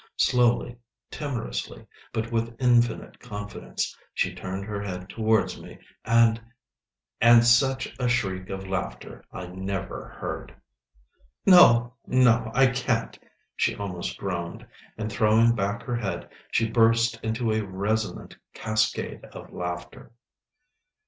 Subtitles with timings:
[0.17, 0.77] Slowly,
[1.11, 6.41] timorously, but with infinite confidence, she turned her head towards me, and—
[7.21, 10.55] And such a shriek of laughter I never heard!
[11.45, 13.19] "No, no, I can't,"
[13.55, 14.65] she almost groaned,
[14.97, 20.13] and throwing back her head, she burst into a resonant cascade of laughter.